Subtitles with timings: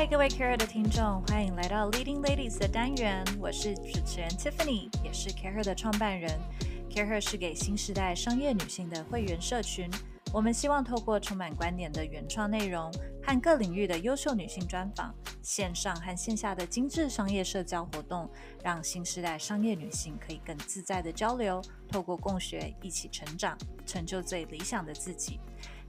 [0.00, 3.22] 嗨，各位 Care 的听众，欢迎来到 Leading Ladies 的单元。
[3.38, 6.40] 我是主持人 Tiffany，也是 Care 的创办人。
[6.88, 9.90] Care 是给新时代商业女性的会员社群。
[10.32, 12.90] 我们希望透过充满观点的原创内容
[13.22, 18.26] 和各领域的优秀女性专访，线上和线下的精致商业社交活动，
[18.64, 21.60] 让新时代商业女性可以更自在的交流，
[21.92, 23.54] 透过共学一起成长，
[23.84, 25.38] 成就最理想的自己。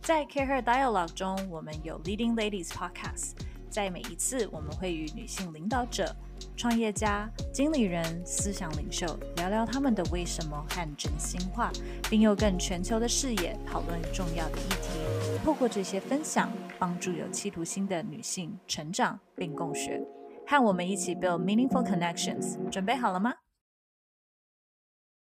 [0.02, 3.36] 在 CAREER Dialogue 中，我们有 Leading Ladies Podcast。
[3.72, 6.14] 在每一次，我们会与女性领导者、
[6.58, 9.08] 创业家、经理人、思想领袖
[9.38, 11.72] 聊聊他们的为什么和真心话，
[12.10, 15.40] 并用更全球的视野讨论重要的议题。
[15.46, 20.06] 透过这些分享，帮助有企图心的女性成长并共学。
[20.46, 22.58] 和我们一起 build meaningful connections。
[22.70, 23.34] 准备好了吗？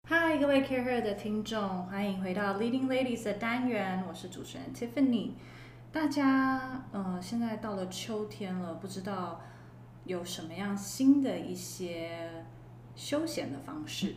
[0.08, 5.32] 嗨，各位 Care Her 的听众，欢迎回到 Leading Ladies 的单元，我是主持人 Tiffany。
[5.96, 9.40] 大家，呃，现在到了秋天了，不知道
[10.04, 12.44] 有什么样新的一些
[12.94, 14.16] 休闲的方式。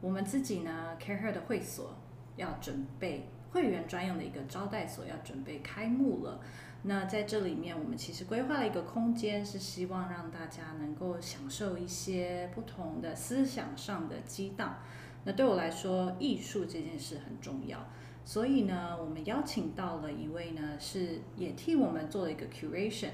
[0.00, 1.94] 我们自己呢，Care Her 的会所
[2.36, 6.40] 要准备会员专用的一个招待所，要准备开幕了。
[6.84, 14.78] 那在这里面，我们其实规划了一个空间，是希望让大家能够享受一些不同的思想上的激荡。
[15.24, 17.78] 那对我来说，艺术这件事很重要。
[18.24, 23.10] 所以呢，我们邀请到了一位呢，是也替我们做了一个 curation。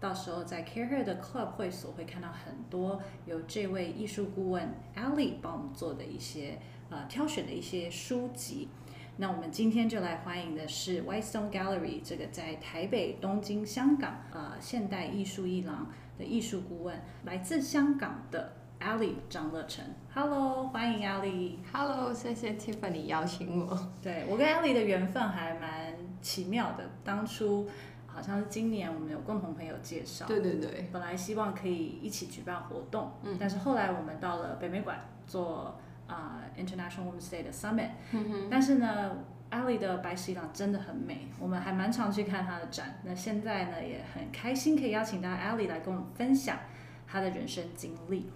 [0.00, 6.58] 到时候在 Care Her 的 Club 会所会看到很多由这位艺术顾问 Ali 帮我们做的一些
[6.90, 8.68] 呃挑选的一些书籍。
[9.16, 18.52] 那我们今天就来欢迎的是 Whitestone Gallery 这个在台北、东京、香港呃现代艺术一廊的艺术顾问，来自香港的。
[18.84, 19.82] Ali 张乐成
[20.12, 21.54] ，Hello，欢迎 Ali。
[21.72, 23.90] Hello，谢谢 Tiffany 邀请我。
[24.02, 27.66] 对我跟 Ali 的缘分还蛮奇妙的，当初
[28.06, 30.26] 好像是今年我们有共同朋友介绍。
[30.26, 30.90] 对对对。
[30.92, 38.48] 本来希望可以一起举办活动，嗯，但是后来我们到了北美馆做啊 International Women's Day 的 Summit，嗯哼。
[38.50, 39.16] 但是呢
[39.50, 43.00] ，Ali 的白石廊真的很美，我们还蛮常去看她的展。
[43.02, 46.58] 那现在呢，也很开心可以邀请到 Ali 来跟我们分享
[47.06, 48.30] 她的人生经历。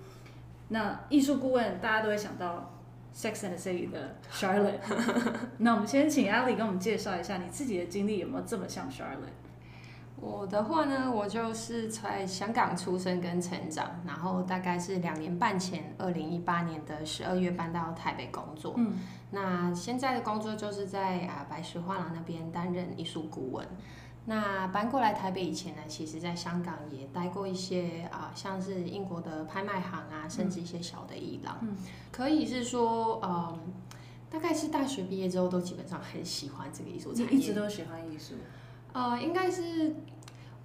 [0.68, 2.70] 那艺术顾问大家都会想到
[3.18, 4.78] 《Sex and the City》的 Charlotte。
[5.58, 9.36] 那我们先请 Ali 跟我们介绍一下你自己的经历有没有这么像 Charlotte？
[10.20, 18.74] 我的话呢，我就是在香港出生跟成长，然后大概是两年半前，二零一八年的十二月搬到台北工作。
[18.76, 18.98] 嗯。
[19.30, 23.64] 那现在的工作就是在啊白石画廊那边担任艺术顾问。
[24.28, 31.56] 那搬过来台北以前呢，其实在香港也待过一些啊，像是英国的拍卖行啊，甚至一些小的艺廊。
[31.62, 31.74] 嗯，
[32.12, 33.58] 可以是说，嗯，
[34.28, 37.32] 大概是大学毕业之后都基本上很喜欢这个艺术产业。
[37.32, 38.34] 一直都喜欢艺术？
[38.92, 39.96] 呃，应该是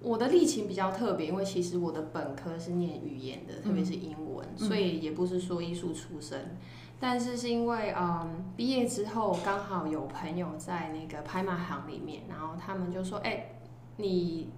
[0.00, 6.58] 我的历情比较特别，因为其实我的本科是念语言的，特别是英文，所以也不是说艺术出身。
[7.00, 13.52] 但是是因为，嗯，毕业之后刚好有朋友在那个拍卖行里面，然后他们就说，哎。
[13.96, 14.48] 你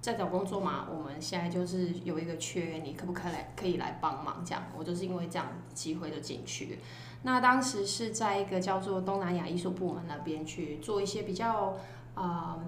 [0.00, 0.86] 在找工作嘛？
[0.90, 4.42] 我们现在就是有一个缺，你可不可以来可以来帮忙？
[4.44, 6.78] 这样，我就是因为这样机会就进去。
[7.22, 11.76] 那当时是在一个叫做东南亚艺术部门那边去做一些比较
[12.14, 12.58] 啊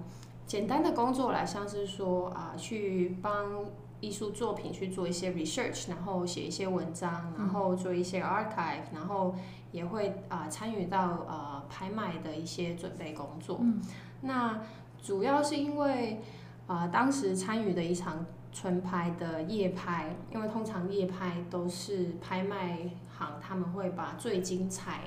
[0.45, 3.63] 简单的工作来，像是说啊去帮
[4.01, 9.33] 艺术作品去做一些 research，然后写一些文章，然后做一些 archive，然后
[9.71, 13.61] 也会啊参与到呃拍卖的一些准备工作。
[14.23, 14.59] 那
[15.01, 16.21] 主要是因为，
[16.67, 22.77] 啊，当时参与的一场纯拍的夜拍，因为通常夜拍都是拍卖
[23.17, 25.01] 行他们会把最精彩，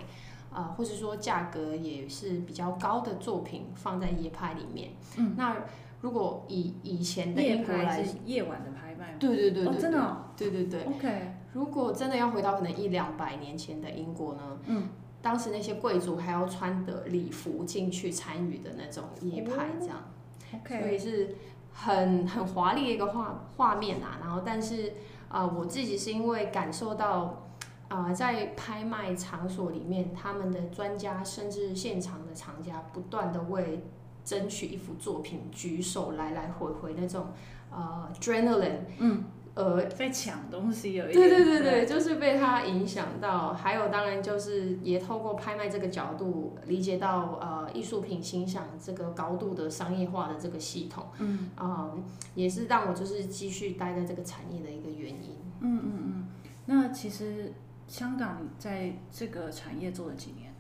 [0.53, 4.91] 啊，或者说价格也是比较高的作品放在夜拍里面。
[5.17, 5.35] 嗯。
[5.37, 5.57] 那
[6.01, 9.15] 如果以以前的英国来，是夜晚的拍卖。
[9.19, 9.77] 对对对对。
[9.81, 10.25] 真的。
[10.37, 10.85] 对对对。
[10.85, 11.35] OK。
[11.53, 14.59] 如果真的要回到可能一两百年前的英国呢？
[14.67, 14.89] 嗯。
[15.25, 21.37] 当时那些贵族还要穿的礼服进去参与的那种夜拍，这样，所以是
[21.73, 24.19] 很很华丽的一个画画面啊。
[24.21, 24.93] 然后，但是
[25.31, 27.49] 啊，我自己是因为感受到
[27.89, 33.83] 啊，在拍卖场所里面，他们的专家甚至现场的藏家不断的为
[34.27, 37.29] 争取一幅作品举手来来回回那种
[37.71, 39.25] 呃 adrenaline，嗯。
[39.55, 43.53] 呃，在抢东西有一点，对对对对，就是被他影响到。
[43.53, 51.93] 还有，当然就是也透过拍卖这个角度，理解到呃艺术品欣赏这个高度的商业化的这个系统，嗯啊，
[52.35, 55.37] 也是让我就是继续待在这个产业的一个原因。
[55.61, 56.29] 嗯嗯嗯。
[56.67, 57.53] 那其实
[57.87, 60.53] 香港在这个产业做了几年？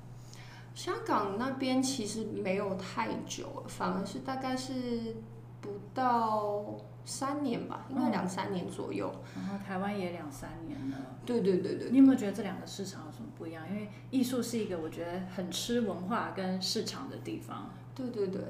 [0.73, 5.17] 香港那边其实没有太久，反而是大概是。
[5.65, 9.15] 不到三年吧，应该两三年左右。
[9.35, 10.97] 然后台湾也两三年了。
[11.27, 11.91] 对对对对。
[11.91, 13.65] 你有没有觉得这两个市场有什么不一样？
[13.71, 17.71] 因为艺术是一个我觉得很吃文化跟市场的地方。
[17.95, 18.41] 对对对。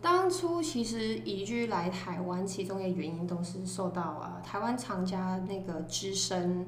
[0.00, 6.64] 当初其实移居来台湾，其中一个原因都是受到啊台湾厂家那个资深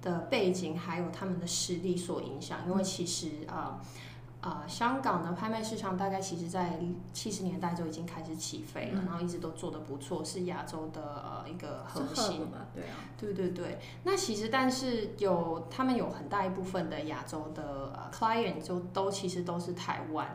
[0.00, 2.60] 的背景，还有他们的实力所影响。
[2.66, 3.78] 因为其实啊
[4.40, 6.78] 啊香港的拍卖市场大概其实在
[7.12, 12.48] 七十年代就已经开始起飞了，然后一直都做得不错，是亚洲的呃一个核心。
[12.74, 13.78] 对啊，对对对。
[14.04, 20.34] 那其实但是有他们有很大一部分的亚洲的呃 client 就都其实都是台湾。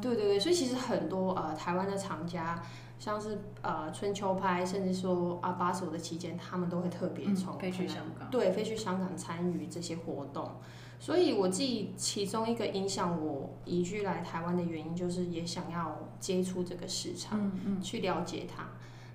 [0.00, 2.62] 对对对，所以其实很多呃台湾的厂家，
[2.98, 10.50] 像是呃春秋拍，甚至说啊巴手的期间，他们都会特别从飞去香港，对，飞去香港参与这些活动。
[11.06, 18.64] 所以我自己其中一个影响我移居来台湾的原因，就是也想要接触这个市场，去了解它。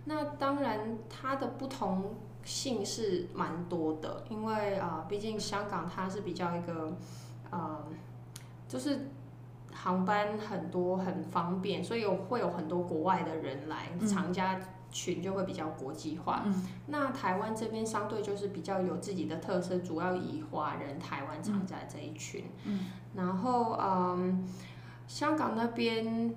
[0.06, 2.16] 那当然它的不同
[2.46, 6.96] 性是蛮多的，因为啊毕竟香港它是比较一个
[7.50, 7.84] 呃
[8.70, 9.10] 就是。
[9.74, 14.60] 航班很多很方便，所以有会有很多国外的人来，厂家
[14.92, 16.46] 群就会比较国际化。
[16.88, 22.44] 那台湾这边相对就是比较有自己的特色，主要以华人台湾厂家这一群。
[22.66, 24.48] 嗯然后嗯，
[25.08, 26.34] 香港那边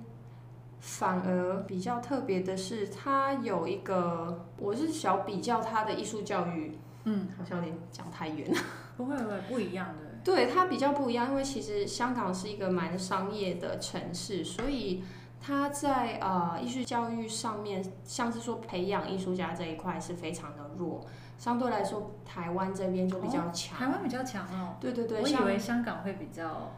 [0.79, 8.59] 反而比较特别的是，它有一个，我是小比较它的艺术教育，嗯，好像有点讲太远了。
[8.97, 10.15] 不会不会，不一样的。
[10.23, 15.03] 对它比较不一样，因为其实香港是一个蛮商业的城市，所以
[15.39, 21.05] 它在呃艺术教育上面，像是说培养艺术家这一块是非常的弱。
[21.37, 23.77] 相对来说，台湾这边就比较强。
[23.77, 24.77] 台湾比较强哦。
[24.79, 25.21] 对对对。
[25.21, 26.71] 我以为香港会比较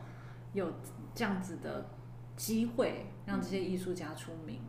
[0.53, 0.73] 有
[1.15, 1.85] 这样子的
[2.35, 4.61] 机会，让这些艺术家出名。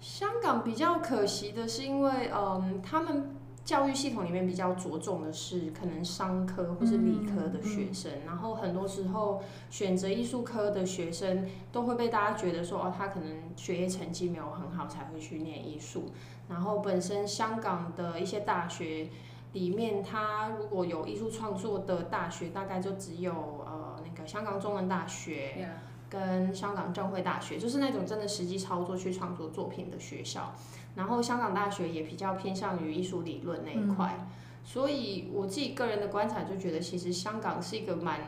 [0.00, 3.34] 香港比较可惜的是，因为嗯他们。
[3.68, 16.04] 教育系统里面比较着重的是可能商科或是理科的学生，然后很多时候选择艺术科的学生都会被大家觉得说哦，他可能学业成绩没有很好才会去念艺术。
[16.48, 19.10] 然后本身香港的一些大学
[19.52, 23.32] 里面，他如果有艺术创作的大学，大概就只有
[23.66, 25.68] 呃那个香港中文大学
[26.08, 30.54] 跟香港政会大学，就是那种真的实际操作去创作作品的学校。
[30.98, 34.26] 然后香港大学也比较偏向于艺术理论那一块，
[34.64, 38.20] 所以我自己个人的观察就觉得，其实香港是一个蛮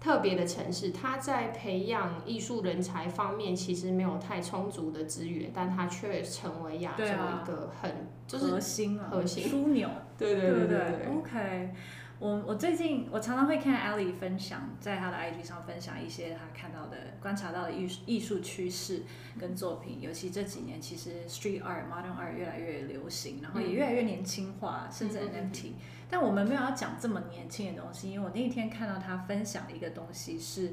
[0.00, 0.92] 特别的城市。
[0.92, 9.88] 它在培养艺术人才方面其实没有太充足的资源，但它却成为亚洲一个很就是核心核心枢纽。
[10.16, 11.70] 对对对对，OK。
[12.20, 19.02] 我我最近我常常会看 Ellie 分享，在他的 IG 上分享一些他看到的、观察到的艺术艺术趋势
[19.38, 20.00] 跟作品。
[20.00, 25.74] 尤其这几年，其实 Street Art、Modern Art 越来越流行，然后也越来越年轻化，甚至 NFT。
[26.10, 30.72] 但我们没有要讲这么年轻的东西，因为我那一天看到他分享的一个东西是，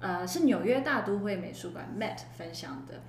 [0.00, 3.02] 呃，是纽约大都会美术馆 Met 分享的。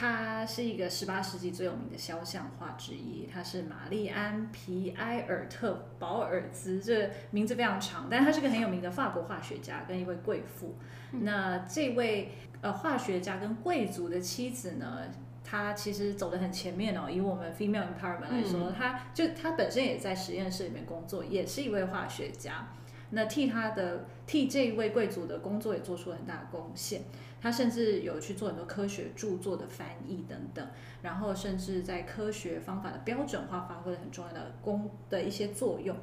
[0.00, 10.76] 它是一个十八世纪最有名的肖像画之一，他是玛丽安·皮埃尔特·保尔兹，这名字非常长，但他是个很有名的法国化学家跟一位贵妇。
[11.10, 12.30] 那这位
[12.60, 15.02] 呃化学家跟贵族的妻子呢，
[15.42, 17.10] 她其实走得很前面哦。
[17.10, 22.68] 以我们 female empowerment 来说，她就她本身也在实验室里面工作，也是一位化学家。
[23.10, 27.00] 那替他的替这一位贵族的工作也做出了很大的贡献。
[27.40, 30.66] 他甚至有去做很多科学著作的翻译等等，
[31.02, 35.96] 然后甚至在科学方法的标准化发挥了很重要的功的一些作用。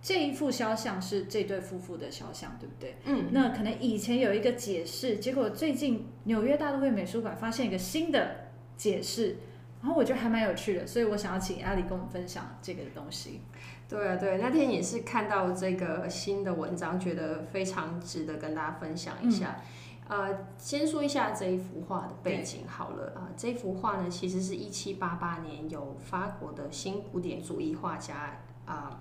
[0.00, 2.96] 这一幅肖像是这对夫妇的肖像，对不对？
[3.04, 3.30] 嗯。
[3.32, 9.36] 那可能以前有一个解释，结果最近纽约大都会美术馆发现一个新的解释，
[9.82, 13.40] 然后我觉得还蛮有趣的，所以我想要请阿里跟我们分享这个东西。
[13.88, 19.60] 对啊，对，那天也是看到这个新的文章，觉得非常值得跟大家分享一下。
[20.08, 23.28] 呃，先说一下这一幅画的背景好了啊。
[23.36, 28.98] 这幅画呢，其实是一七八八年由法国的新古典主义画家啊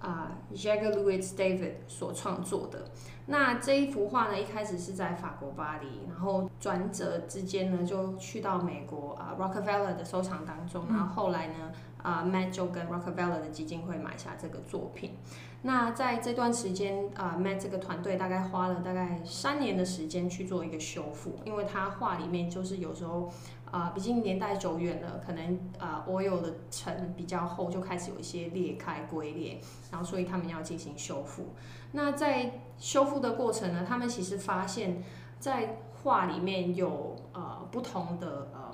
[0.00, 2.86] 啊 Jacques Louis David 所创作的。
[3.26, 11.70] 那这一幅画呢，一开始是在法国巴黎，然后转折之间呢，就去到美国啊 Rockefeller 的收藏当中，然后后来呢，
[12.02, 15.16] 啊 Matt 就跟 Rockefeller 的基金会买下这个作品。
[15.62, 23.30] 那在这段时间，啊，Matt 这个团队大概花了大概三年的时间去做一个修复，因为他画里面就是有时候，
[23.70, 31.48] 啊，毕竟年代久远了，可能啊，oil 的层比较厚，就开始有一些裂开龟裂，然后所以他们要进行修复。
[31.92, 35.02] 那在修复的过程呢，他们其实发现，
[35.38, 38.69] 在画里面有呃不同的呃。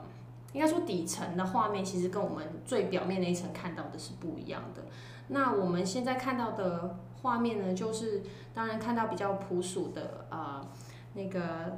[0.57, 4.85] 应该说底层的画面，其实跟我们最表面那一层看到的是不一样的。
[5.29, 8.23] 那我们现在看到的画面呢，就是
[8.55, 10.67] 当然看到比较朴素的呃
[11.13, 11.77] 那个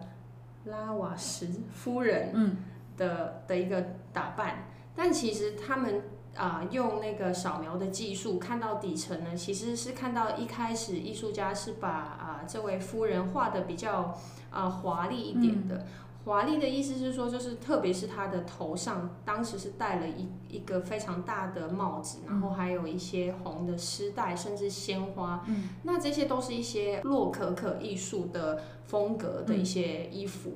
[0.66, 2.56] 拉瓦什夫人
[2.96, 6.02] 的的一个打扮，但其实他们
[6.36, 14.16] 啊用那个扫描的技术看到底层呢，其实是看到一开始艺术家是把啊这位夫人画的比较
[14.52, 15.84] 啊华丽一点的。
[16.28, 25.42] 华丽的意思是说，就是特别是他的头上，当时是戴了一一个非常大的帽子，然后还有一些红的丝带，甚至鲜花。
[25.48, 30.52] 嗯，那这些都是一些洛可可艺术的风格的一些衣服。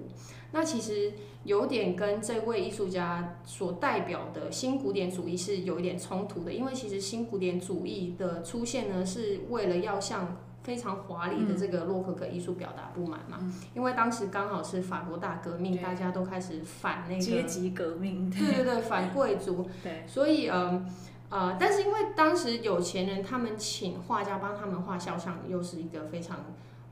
[0.53, 1.15] 那其实
[1.45, 13.39] 有点跟这位艺术家所代表的新古典主义是有一点冲突的，因为其实新古典主义的出现呢，是为了要向非常华丽的这个洛可可艺术表达不满嘛，
[13.75, 20.87] 因为当时刚好是法国大革命，大家都开始反那个阶级革命，对对对，反贵族， 对，所以呃
[21.31, 26.39] 呃，但是因为当时有钱人他们请画家帮他们画肖像，又是一个非常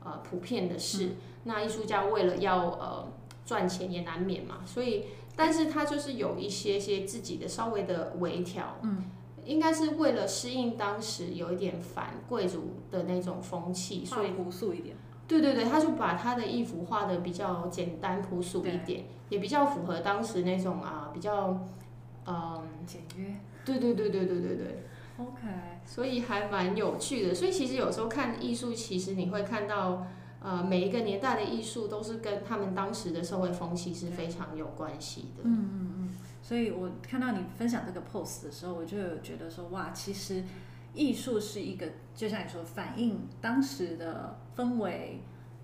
[0.03, 1.11] 呃普遍的事，
[1.45, 3.07] 那艺术家为了要呃
[3.45, 9.05] 赚钱也难免嘛，所以但是他就是有一些些自己的稍微的微调，嗯。
[9.45, 14.95] 应该是为了适应当时有一点反贵族的那种风气，所以朴素一点。
[15.27, 21.65] 对对对，他就把他的衣服画的比较简单朴素一点，也比较符合当时那种啊比较
[22.25, 23.35] 嗯简约。
[23.63, 24.83] 对对对对对对对。
[25.17, 25.47] OK。
[25.85, 30.05] 所以还蛮有趣的，所以其实有时候看艺术，其实你会看到
[30.41, 35.43] 呃每一个年代的艺术都是跟他们当时的社会风气是非常有关系的。
[35.43, 36.17] 嗯嗯嗯。
[36.41, 40.43] 所以我看到你分享这个 post 的时候，我就有觉得说，哇，其实
[40.93, 45.21] 艺术是一个，就像你说，反映当时的氛围、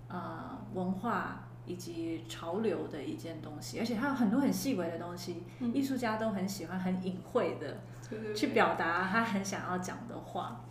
[0.08, 5.42] 呃文化以及潮流的一件东西，而且它有很多很细微的东西，
[5.74, 7.78] 艺术家都很喜欢很隐晦的
[8.34, 10.64] 去表达他很想要讲的话。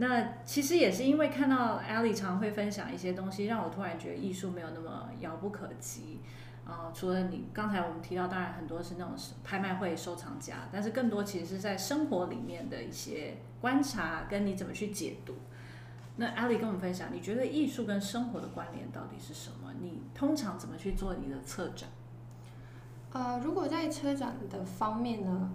[0.00, 6.20] 那其实也是因为看到 Ali 常会分享一些东西，让我突然觉得艺术没有那么遥不可及。
[6.64, 15.34] 啊，除了你刚才我们提到，当然很多是那种拍卖会收藏家，但是更多其实是在生活里面的一些观察，跟你怎么去解读。
[16.16, 19.72] 那阿里跟我们分享，你觉得艺术跟生活的关联到底是什么？
[19.80, 21.88] 你通常怎么去做你的策展？
[23.12, 25.50] 呃，如果在车展的方面呢，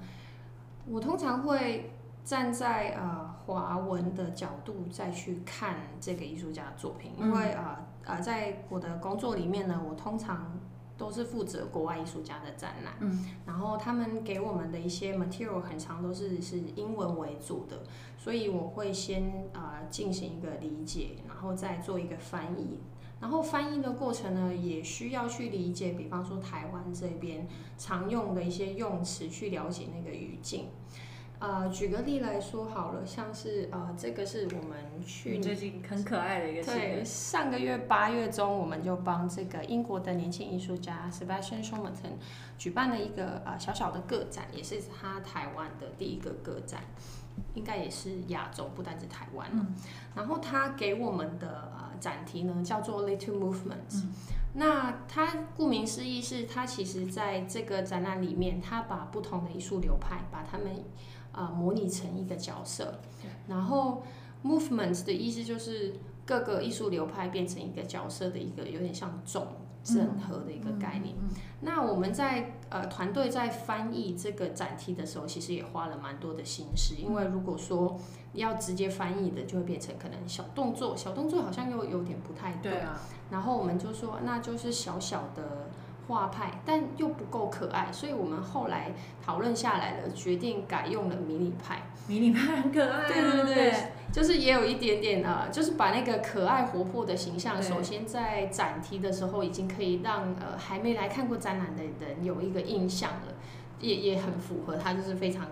[0.88, 1.92] 我通常会
[2.24, 10.58] 站在呃华文的角度再去看这个艺术家的作品，因为啊啊，在我的工作里面呢，我通常
[10.98, 17.84] 都是负责国外艺术家的展览，嗯，然后他们给我们的一些 material 很长都是是英文为主的，
[18.18, 22.80] 所以我会先啊进行一个理解，然后再做一个翻译，
[23.20, 27.46] 然后翻译的过程呢也需要去理解，比方说台湾这边
[27.78, 30.70] 常用的一些用词，去了解那个语境。
[31.44, 42.18] 呃，举个例来说好了，像是呃，这个是我们去最近很可爱的一个对，上个月八月中，我们就帮这个英国的年轻艺术家 Sebastian s c h o m a t o n
[42.58, 46.80] 举办了一个呃小小的个展，也是他台湾的第一个个展，
[47.56, 49.66] 应该也是亚洲，不单是台湾了。
[50.16, 54.06] 然后他给我们的呃展题呢叫做 Little Movements，
[54.54, 60.68] 那他顾名思义是，他其实在这个展览里面，他把不同的艺术流派把他们
[61.34, 63.00] 啊，模拟成一个角色，
[63.48, 64.04] 然后
[64.44, 69.48] movement 的意思就是各个艺术流派变成一个角色的一个有点像总
[69.84, 71.16] 整合的一个概念。
[71.62, 78.00] 那我们在呃团队在翻译这个展题的时候，其实也花了蛮多的心思，因为如果说
[78.34, 82.80] 要直接翻译的，就会变成可能小动作，小动作好像又有点不太对。
[82.82, 83.02] 啊。
[83.32, 85.70] 然后我们就说，那就是小小的。
[86.08, 88.92] 画派，但又不够可爱，所以我们后来
[89.24, 91.84] 讨论下来了，决定改用了迷你派。
[92.08, 93.74] 迷你派很可爱，对对对，
[94.12, 103.34] 就是也有一点点呃，就是把那个可爱活泼的形象，首先在展厅的时候已经可以让呃还没来看过展览的人有一个印象了，
[103.80, 105.48] 也也很符合他就是非常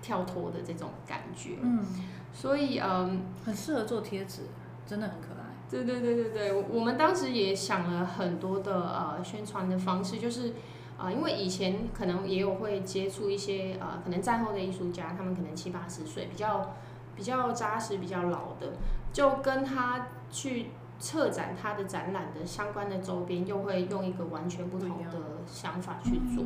[0.00, 1.56] 跳脱的这种感觉。
[1.60, 1.84] 嗯，
[2.32, 4.42] 所以嗯，很适合做贴纸，
[4.86, 5.35] 真的很可爱。
[5.68, 10.52] 对对对对对，我们当时也想了很多的呃宣传的方式，就是
[10.96, 16.74] 啊，因为以前可能也有会接触一些呃可能战后的艺术家，他们可能七八十岁，比较
[17.16, 18.74] 比较扎实、比较老的，
[19.12, 20.66] 就跟他去
[21.00, 26.44] 策展他的展览的相关的周边，又会用一个完全不同的想法去做。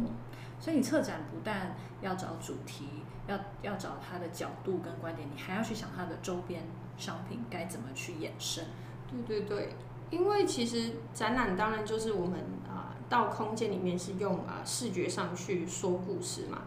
[0.59, 2.87] 所以你策展不但要找主题，
[3.27, 6.63] 要要找他的角度跟观点，你还要去想他的周边
[6.97, 8.65] 商品该怎么去衍生。
[9.11, 9.69] 对对对，
[10.11, 12.39] 因为其实展览当然就是我们
[12.69, 16.63] 啊到空间里面是用啊视觉上去说故事嘛。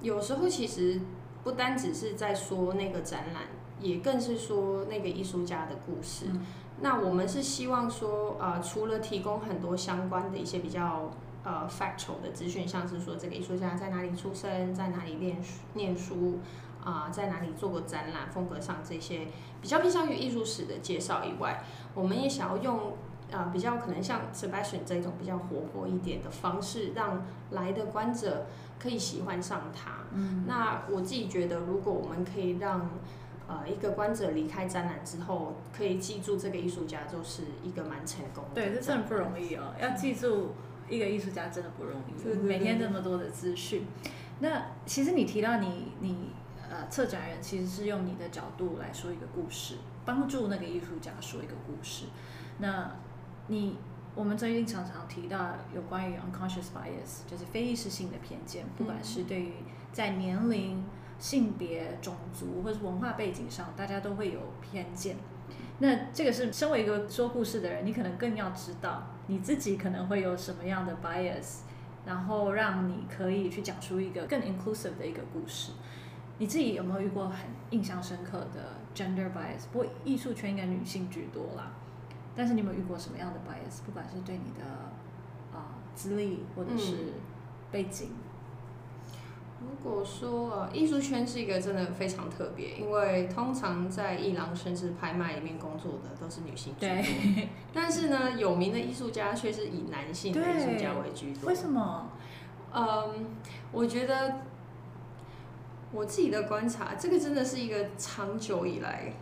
[0.00, 1.00] 有时候其实
[1.44, 3.42] 不单只是在说那个展览，
[3.80, 6.26] 也更是说那个艺术家的故事。
[6.80, 11.12] 那我们是希望说，呃，除了提供很多相关的一些比较
[11.44, 15.36] 呃 factual 的资讯，像是说这个艺术家在哪里出生，在哪里念
[15.74, 16.40] 念书，
[16.84, 19.26] 啊，在哪里做过展览，风格上这些
[19.60, 22.96] 比较偏向于艺术史的介绍以外，我们也想要用
[23.30, 28.46] 呃比较可能像 Sebastian 这种比较活泼一点的方式，让来的观者
[28.78, 29.92] 可以喜欢上他。
[30.12, 32.90] 嗯，那我自己觉得，如果我们可以让
[33.48, 38.50] 呃，一个观者离开展览之后，可以记住这个艺术家，就是一个蛮成功的。
[38.54, 40.52] 对，这真的不容易哦，要记住
[40.88, 42.34] 一个艺术家真的不容易。
[42.38, 43.86] 每天这么多的资讯，
[44.38, 46.30] 那其实你提到你你
[46.72, 49.76] 呃，策展人其实是用你的角度来说一个故事，
[50.06, 52.06] 帮助那个艺术家说一个故事。
[52.58, 52.90] 那
[53.48, 53.76] 你
[54.14, 59.52] 我们最近常常提到有关于 unconscious bias，就是非意识性的偏见，不管是对于
[59.92, 60.82] 在年龄。
[61.18, 65.16] 性别、种族或是文化背景上，大家都会有偏见。
[65.78, 71.58] 那这个是身为一个说故事的人，你可能更要知道你自己可能会有什么样的 bias，
[72.04, 75.70] 然后让你可以去讲出一个更 inclusive 的一个故事。
[76.38, 77.38] 你自己有没有遇过很
[77.70, 79.66] 印象深刻的 gender bias？
[79.72, 81.72] 不过艺术圈应该女性居多啦。
[82.34, 83.84] 但是你有没有遇过什么样的 bias？
[83.84, 84.64] 不管是对你的
[85.56, 87.12] 啊资历或者是
[87.70, 88.10] 背景。
[89.60, 101.48] 如果说啊，艺术圈是一个真的非常特别，因为通常在艺廊甚至拍卖里面工作的都是女性居多， 但是呢，有名的艺术家却是以男性的艺术家为居多。
[101.48, 102.08] 为什么？
[102.74, 103.26] 嗯，
[103.70, 104.34] 我觉得
[105.92, 109.14] 我自己的观察，这个真的是一个长久以来，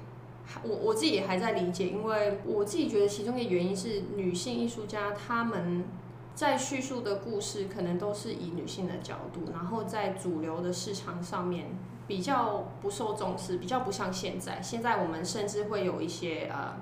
[0.63, 5.85] 我我自己还在理解，因为我自己觉得其中一个原因是女性艺术家她们。
[6.33, 11.67] 在叙述的故事可能都是以女性的角度，然后在主流的市场上面
[12.07, 14.63] 比较不受重视，比较不像现在。
[14.63, 16.77] 现在我们甚至会有一些呃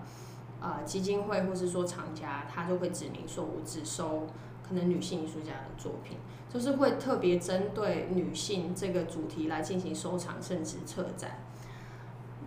[0.60, 4.28] 呃基金会或是说厂家，他就会指明说我只收
[4.68, 6.18] 可能女性艺术家的作品，
[6.52, 11.38] 就是会特别针对女性这个主题来进行收藏甚至策展。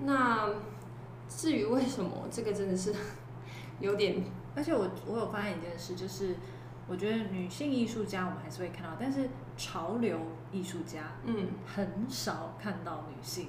[0.04, 0.50] 那
[1.28, 2.94] 至于为什么这个真的是
[3.80, 4.24] 有点，
[4.56, 6.36] 而且我我有发现一件事就是。
[6.88, 10.20] 我觉得女性艺术家我们还是会看到，但是潮流
[10.52, 13.48] 艺术家，嗯，很少看到女性。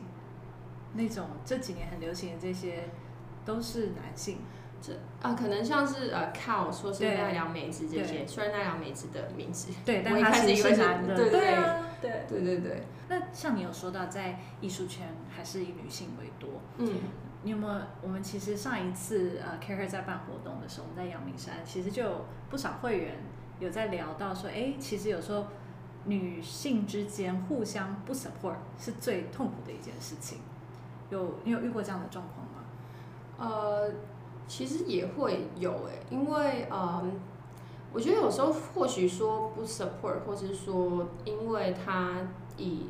[0.93, 2.91] 那种这几年很流行的这些
[3.45, 4.39] 都是男性。
[4.83, 4.93] 这
[5.23, 11.41] 啊，可能像是呃，Cow 说是奈良美智这些，虽然奈良美智的名字，对，但他其实是男的，对对
[12.01, 12.83] 对对对对。
[13.09, 17.01] 那像你有说到，在艺术圈还是以女性为多，嗯。
[17.45, 17.81] 你有没有？
[18.01, 23.17] 我们其实上一次呃，Care 在办活动的时候，我们在阳明山，其实就有不少会员
[23.59, 25.47] 有在聊到说，哎，其实有时候
[26.05, 30.39] 女性之间互相不 support 是最痛苦的一件事情。
[31.11, 32.63] 有你有遇过这样的状况吗？
[33.39, 33.91] 呃，
[34.49, 37.03] 其实也会有哎，因为呃，
[37.93, 42.19] 我觉得有时候或许说不 support，或者是说因为他
[42.57, 42.87] 以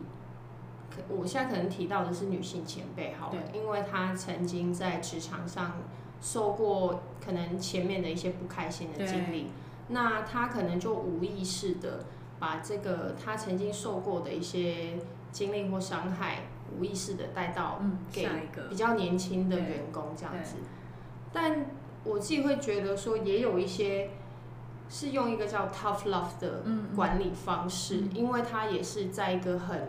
[1.09, 5.81] 我现在可能提到的是女性前辈，好了，因为她曾经在职场上
[6.21, 9.47] 受过可能前面的一些不开心的经历，
[9.89, 12.05] 那她可能就无意识的
[12.39, 14.99] 把这个她曾经受过的一些
[15.31, 16.43] 经历或伤害，
[16.79, 17.81] 无意识的带到
[18.13, 18.29] 给
[18.69, 20.57] 比较年轻的员工这样子。
[21.33, 21.67] 但
[22.05, 24.11] 我自己会觉得说，也有一些
[24.89, 26.65] 是用一个叫 tough love 的
[26.95, 29.89] 管理方式，因为他也是在一个很。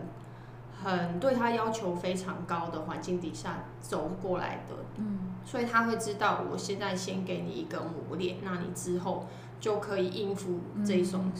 [0.83, 9.25] 很对他要求非常高的环境底下走过来的，嗯，所以他会知道，我现在先给你一个磨练，那你之后
[9.61, 11.31] 就可以应付这种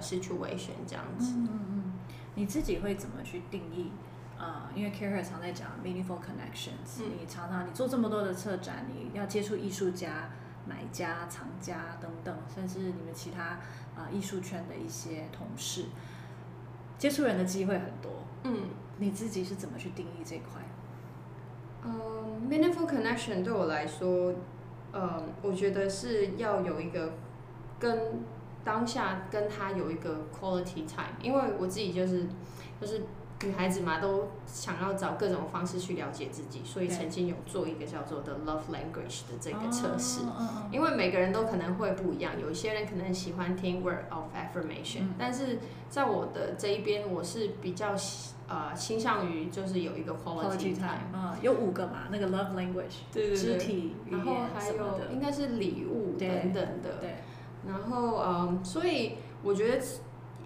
[0.00, 1.34] situation 这样子。
[1.36, 1.92] 嗯嗯
[2.36, 3.90] 你自己会怎么去定义？
[4.42, 10.30] 啊，因为 c a r e r 常在讲 meaningful connections，你常常你做这么多的策展，你要接触艺术家、
[10.66, 13.60] 买家、藏家等等，甚至你们其他
[13.94, 15.84] 啊艺术圈的一些同事，
[16.98, 18.10] 接触人的机会很多，
[18.42, 18.70] 嗯。
[18.98, 20.60] 你自己是怎么去定义这块？
[21.84, 24.34] 嗯，meaningful connection 对我来说，
[24.90, 27.12] 呃，我觉得是要有一个
[27.78, 28.24] 跟
[28.64, 32.26] 当下跟他有一个 quality time，因为我自己就是
[32.80, 33.02] 就是。
[33.44, 40.20] 女孩子嘛，都想要找各种方式去了解自己，所以曾经有做一个叫做的 love language 的这个测试。
[40.70, 47.94] 因为每个人都可能会不一样，有一些人可能喜欢听 word of affirmation，但是在我的这一边，我是比较
[48.48, 51.10] 呃倾向于就是有一个 quality time。
[51.12, 54.74] 嗯，有五个嘛，那个 love language，对对对，肢体，然后还有
[55.12, 56.98] 应该是礼物等等的。
[57.00, 57.14] 对。
[57.64, 59.84] 然后嗯，所以我觉得，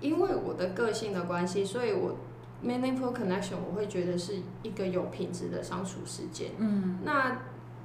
[0.03, 2.17] 因为我的个性的关系，所以我
[2.65, 6.51] meaningful connection 我会觉得是一个有品质的相处时间。
[6.59, 7.39] 嗯那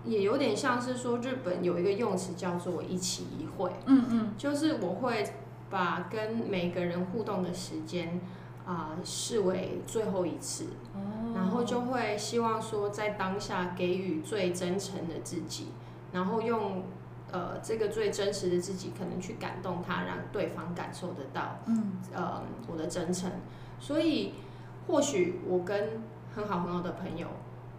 [0.03, 5.23] 也有点像是说，日本有一个用词叫做一期一会，嗯嗯就是我会
[5.69, 8.19] 把跟每个人互动的时间
[8.65, 15.67] 啊、视为最后一次，哦，然后就会希望说在当下给予最真诚的自己，
[16.11, 16.83] 然后用
[17.31, 23.29] 呃这个最真实的自己，可能去感动他，让对方感受得到嗯呃我的真诚。
[23.79, 24.33] 所以
[24.87, 26.01] 或许我跟
[26.35, 27.27] 很好很好的朋友。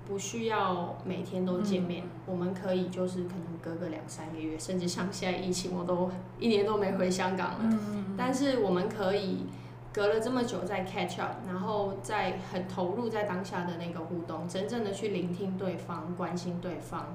[0.04, 6.10] 不需要每天都见面，嗯我们可以就是可能隔个两三个月，甚至像现在疫情，我都
[6.40, 7.58] 一年都没回香港了。
[7.62, 9.46] 嗯但是我们可以
[9.92, 17.14] 隔了这么久再 catch up，然后再很投入在当下的那个互动，真正的去聆听对方，关心对方，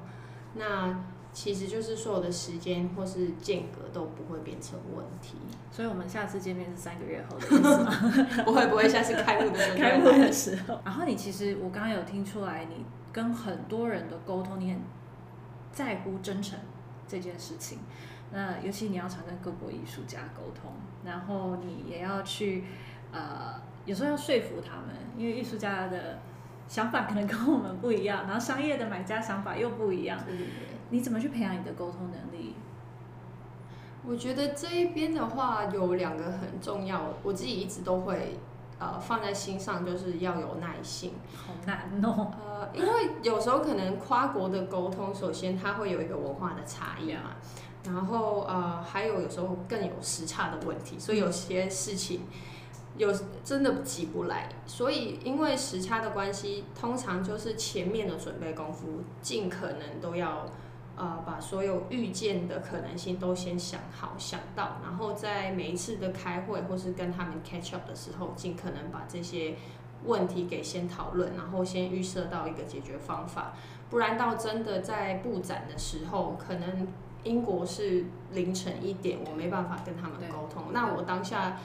[0.54, 0.98] 那
[1.40, 5.36] 其实就是所有的时间或是间隔都不会变成问题。
[5.72, 7.92] 所以我们下次见面是三个月后的意思吗？
[8.44, 10.82] 不会不会，下次开幕的时候开幕会的时候。
[10.84, 14.82] 然后你其实我刚刚有听出来，你跟很多人的沟通，你很
[15.72, 16.58] 在乎真诚
[17.08, 17.78] 这件事情。
[18.32, 20.72] 那尤其你要常跟各国艺术家沟通，
[21.06, 22.64] 然后你也要去
[23.12, 26.18] 呃，有时候要说服他们，因为艺术家的
[26.68, 30.20] 想法可能跟我们不一样，然后商业的买家想法又不一样。
[30.26, 30.54] 对对对
[30.90, 32.56] 你怎么去培养你的沟通能力？
[34.06, 38.38] 我觉得这一边的话有两个很重要，我自己一直都会
[38.80, 41.14] 呃放在心上，就是要有耐心。
[41.36, 42.32] 好难哦。
[42.46, 47.36] 呃，因为有时候可能跨国的沟通，首先它会有一个文化的差异嘛，
[47.84, 52.22] 然后呃，还有有时候更有时差的问题，所以有些事情
[52.98, 60.46] 有真的急不来，所以因为时差的关系，通常就是前面的准备功夫，尽可能都要。
[61.00, 69.58] 呃，把所有预见的可能性都先想好、想到，然后在每一次的开会或是跟他们 catch up 的时候，尽可能把这些
[70.06, 73.54] 问题给先讨论，然后先预设到一个解决方法，
[73.92, 76.88] 不然到真的在布展的时候，可能
[77.24, 81.60] 英国是凌晨一点，我没办法跟他们沟通，那我当下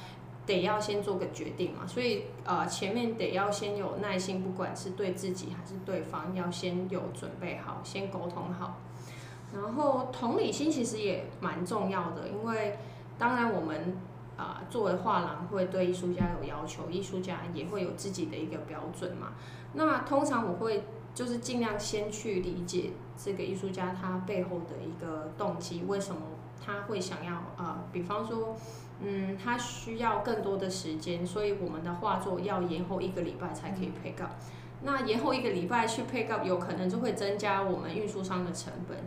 [0.53, 8.79] 得要先做个决定嘛，所以呃前面得要先有耐心，不管是对自己还是对方，要先有准备好，先沟通好。
[9.55, 12.79] 然后同理心其实也蛮重要的，因为
[13.19, 13.97] 当然我们
[14.35, 19.35] 啊、作为画廊会对艺术家有要求，艺术家也会有自己的一个标准嘛。
[19.75, 20.83] 那通常我会
[21.15, 22.91] 就是尽量先去理解
[23.23, 26.21] 这个艺术家他背后的一个动机，为什么
[26.65, 28.57] 他会想要呃、比方说，
[29.01, 34.33] 嗯，他需要更多的时间，所以我们的画作要延后一个礼拜才可以 pick up。
[34.85, 38.99] 那延后一个礼拜去 pick up，有可能就会增加我们运输商的成本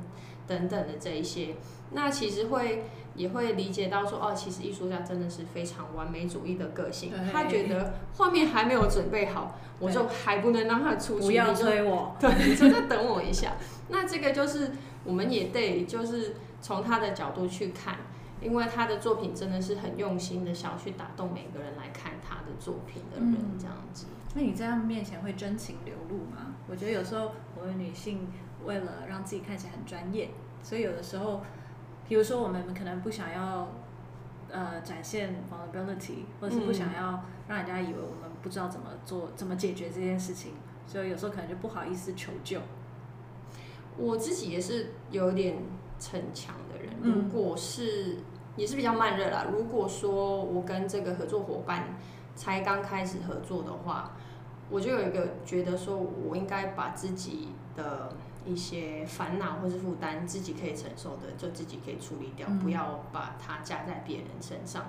[0.47, 1.55] 等等的这一些。
[1.91, 12.15] 那其实会也会理解到说，哦，其实艺术家真的是非常完美主义的个性，他觉得画面还没有准备好，我就还不能让他出去，不要你就催我。
[12.19, 13.53] 对，你就再等我一下。
[13.89, 14.71] 那这个就是
[15.03, 17.97] 我们也得就是从他的角度去看，
[18.41, 24.07] 因为他的作品真的是很用心的，想要去打动每个人来看他的作品的人嗯这样子。
[24.33, 26.55] 那你在他们面前会真情流露吗？
[26.67, 28.27] 我觉得有时候我们女性
[28.65, 30.29] 为了让自己看起来很专业，
[30.61, 31.41] 所以有的时候，
[32.07, 33.67] 比如说我们可能不想要
[34.49, 40.53] 呃展现 vulnerability，或者是不想要让人家以为我们不知道怎么做、怎么解决这件事情，
[40.85, 42.59] 所以有时候可能就不好意思求救。
[43.97, 45.57] 我自己也是有点
[45.99, 48.17] 逞强的人，嗯如果是
[48.55, 49.45] 也是比较慢热啦。
[49.51, 51.95] 如果说我跟这个合作伙伴
[52.35, 54.11] 才刚开始合作的话，
[54.69, 58.11] 我就有一个觉得说，我应该把自己的
[58.45, 64.85] 一些烦恼或是负担，自己可以承受的，就自己可以处理掉，嗯不要把它加在别人身上。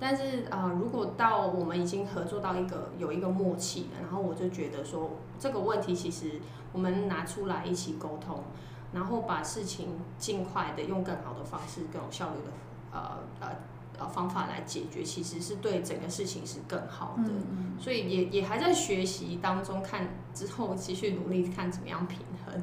[0.00, 6.40] 但是啊、呃如果到我们已经合作到一个有一个默契了，然后我就觉得说，这个问题其实
[6.72, 8.44] 我们拿出来一起沟通，
[8.92, 12.52] 然后把事情尽快的用更好的方式、更有效率的
[12.92, 13.48] 呃呃
[13.98, 17.32] 呃方法来解决，其实是对整个事情是更好的。
[17.32, 22.62] 嗯所以也也还在学习当中，看之后继续努力看怎么样平衡。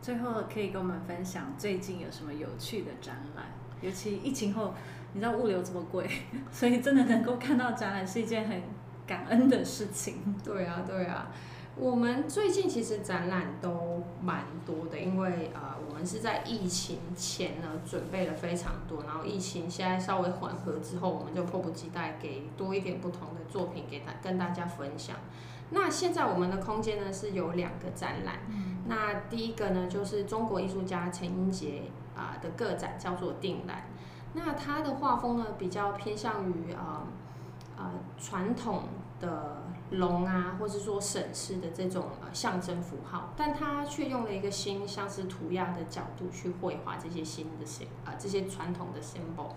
[0.00, 3.44] 最后可以跟我们分享最近有什么有趣的展览？
[3.80, 4.74] 尤其疫情后，
[5.12, 6.08] 你知道物流这么贵，
[6.50, 8.60] 所以真的能够看到展览是一件很
[9.06, 10.34] 感恩的事情。
[10.44, 11.30] 对啊，对啊，
[11.76, 25.16] 我们最近其实展览都蛮多的，因为、呃我们是在疫情前呢准备了非常多，然后疫情现在稍微缓和之后，我们就迫不及待给多一点不同的作品给大跟大家分享。
[25.70, 28.36] 那现在我们的空间呢是有两个展览，
[28.88, 31.82] 那第一个呢就是中国艺术家陈英杰
[32.16, 33.84] 啊、的个展叫做定蓝。
[34.34, 37.06] 那他的画风呢，比较偏向于啊
[37.76, 38.84] 呃传统
[39.20, 49.52] 的龙啊，或者说省市的这种呃象征符号，但他却用了一个新像是涂鸦的角度去绘画这些新的 s 啊这些传统的 symbol。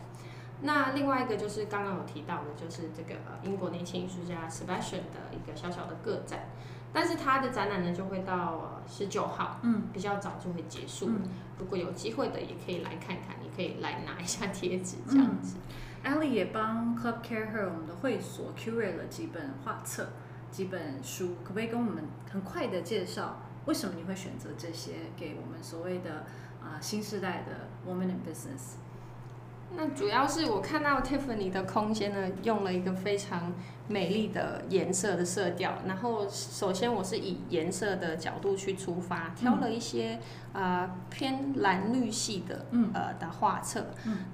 [0.62, 6.50] 那另外一个就是刚刚有提到的，就是这个呃英国年轻艺术家 Sebastian 的一个小小的个展，
[6.94, 11.10] 但是他的展览呢就会到十九号，嗯，比较早就会结束。
[11.58, 15.58] 如果有机会的也可以来看看，也可以来拿一下贴纸这样子。
[16.04, 20.10] Ellie 也帮 Club Care Her 我们的会所 curate 了几本画册、
[20.50, 26.26] 几本书，可不可以跟我们很快的介绍，为什么你会选择这些给我们所谓的
[26.60, 28.78] 啊新时代的 woman in business？
[29.74, 33.54] 那主要是我看到 Tiffany 的空间呢，用了一个非常
[33.88, 35.76] 美丽的颜色的色调。
[35.88, 40.20] 然后首先我是以颜色的角度去出发，挑了一些
[40.54, 43.88] 呃偏蓝绿系的呃的画册。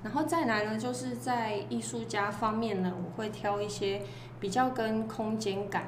[0.03, 4.01] 然后再来呢，就是在艺术家方面呢，我会挑一些
[4.39, 5.83] 比较跟空间感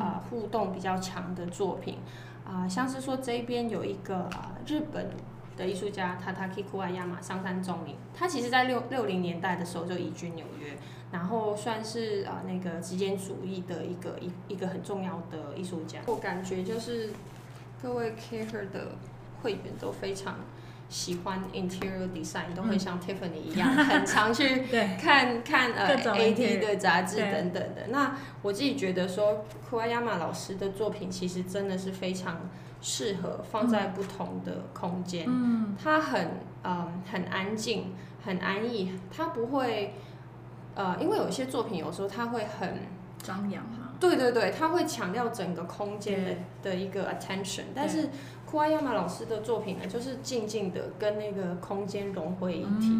[0.00, 1.98] 啊互动比较强的作品
[2.44, 5.10] 啊，像是说这边有一个啊日本。
[5.56, 10.76] 的艺术家塔塔基库阿亚马上山中明，他其实在六六零年代的时候就移居纽约，
[11.10, 16.00] 然后算是啊那个极简主义的一个一一个很重要的艺术家。
[16.06, 17.10] 我感觉就是
[17.82, 18.96] 各位 Care 的
[19.42, 20.40] 会员都非常
[20.90, 24.66] 喜欢 Interior Design，都会像 Tiffany 一样，很常去
[25.00, 27.86] 看看呃 AD 的杂志等等的。
[27.88, 32.40] 那我自己觉得说库阿亚马老师的作品其实真的是非常。
[32.80, 35.26] 适合放在不同的空间，
[35.82, 37.92] 它很嗯很安静，
[38.24, 39.94] 很安逸，它不会
[40.74, 42.80] 呃，因为有一些作品有时候它会很
[43.18, 46.30] 张扬哈，对对对，它会强调整个空间的
[46.62, 48.10] 的一个 attention，但是
[48.44, 52.94] 库阿亚马老师的作品呢，就是静静的跟那个空间融为一体。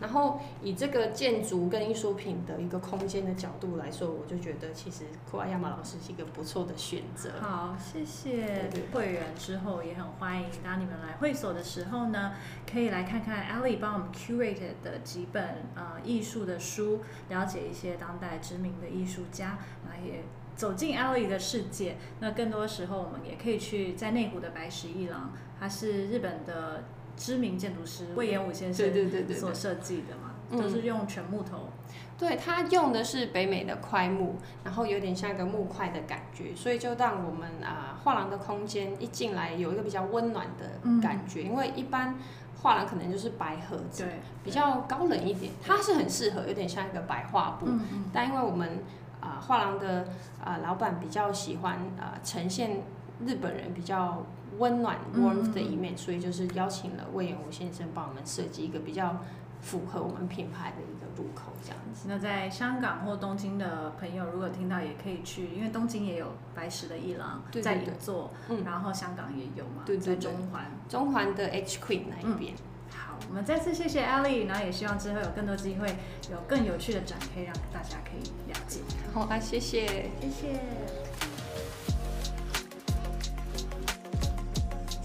[0.00, 7.30] 然后以这个建筑跟艺术品的一个空间的角度来说，我就觉得其实库阿亚马老师是一个不错的选择。
[7.40, 12.34] 好，谢谢会员之后也很欢迎，当你们来会所的时候呢，
[12.70, 20.24] 可以来看看 Ellie 帮我们 curated 的几本呃艺术的书，了解一些当代知名的艺术家，然后也
[20.56, 21.96] 走进 Ellie 的世界。
[22.20, 26.82] 那更多时候我们也可以去在内湖的白石一郎，他是日本的。
[27.16, 31.68] 知名建筑师魏延武先生所设计的嘛，都是用全木头。
[32.16, 41.42] 对他用的是北美的块木，然后有点像一个木块的感觉，所以就让我们啊画廊的空间一进来有一个比较温暖的感觉。
[41.42, 42.14] 因为一般
[42.62, 44.06] 画廊可能就是白盒子，
[44.44, 47.68] 比较高冷一点，它是很适合，有点像一个白画布。
[48.12, 48.84] 但因为我们
[49.20, 50.06] 啊画廊的
[50.42, 52.82] 啊老板比较喜欢啊呈现
[53.26, 54.24] 日本人比较。
[54.58, 59.16] 温暖 warmth 的一面，所以就是邀请了魏延武先生帮我们设计一个比较
[59.60, 62.06] 符合我们品牌的一个入口，这样子。
[62.08, 72.54] 那在香港或东京的朋友，如果听到也可以去，因为东京也有白石的一郎在银座，嗯，然后香港也有嘛，在中环，中环的 H Queen 那一边。
[72.90, 75.88] 好，我们再次谢谢 Ellie，然后也希望之后有更多机会，
[76.30, 78.80] 有更有趣的展可以让大家可以了解。
[79.12, 81.13] 好啊，谢谢，谢谢。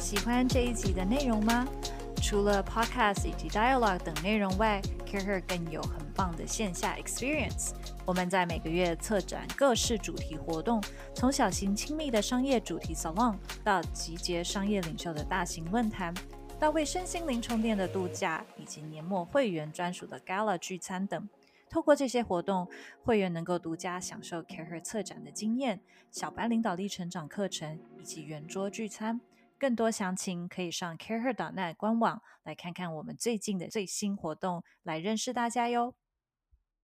[0.09, 1.67] 喜欢这一集的内容吗？
[2.15, 7.73] 除了 podcast 以及 dialogue 等内容外，Careher 更有很棒的线下 experience。
[8.07, 10.81] 我们在每个月策展各式主题活动，
[11.13, 16.11] 从小型亲密的商业主题 salon，到集结商业领袖的大型论坛，
[16.59, 21.29] 到为身心灵充电的度假，以及年末会员专属的 gala 聚餐等。
[21.69, 22.67] 透过这些活动，
[23.03, 29.21] 会员能够独家享受 Careher 策展的经验、小白领导力成长课程以及圆桌聚餐。
[29.59, 35.93] 更多详情可以上 careher.net 官网来看看我们最近的最新活动，来认识大家哟。